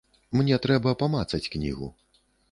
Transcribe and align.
Мне 0.39 0.55
трэба 0.63 0.93
памацаць 1.01 1.49
кнігу. 1.57 1.91